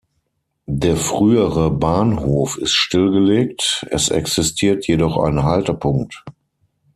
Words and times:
Der 0.65 0.97
frühere 0.97 1.69
Bahnhof 1.69 2.57
ist 2.57 2.71
stillgelegt, 2.73 3.85
es 3.91 4.09
existiert 4.09 4.87
jedoch 4.87 5.15
ein 5.19 5.43
Haltepunkt. 5.43 6.23